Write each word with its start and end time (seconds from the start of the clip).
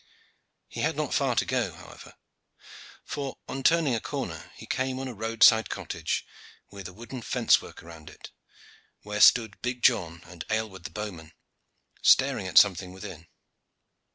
He 0.67 0.81
had 0.81 0.95
not 0.95 1.13
far 1.13 1.35
to 1.35 1.45
go, 1.45 1.73
however; 1.73 2.15
for, 3.05 3.35
on 3.47 3.61
turning 3.61 3.93
a 3.93 3.99
corner, 3.99 4.51
he 4.55 4.65
came 4.65 4.97
on 4.97 5.07
a 5.07 5.13
roadside 5.13 5.69
cottage 5.69 6.25
with 6.71 6.87
a 6.87 6.93
wooden 6.93 7.21
fence 7.21 7.61
work 7.61 7.83
around 7.83 8.09
it, 8.09 8.31
where 9.03 9.21
stood 9.21 9.61
big 9.61 9.83
John 9.83 10.23
and 10.25 10.43
Aylward 10.49 10.85
the 10.85 10.89
bowman, 10.89 11.33
staring 12.01 12.47
at 12.47 12.57
something 12.57 12.91
within. 12.93 13.27